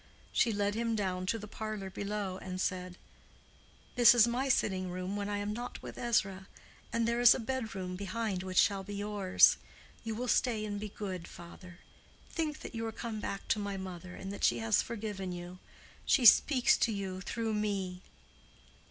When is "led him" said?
0.51-0.95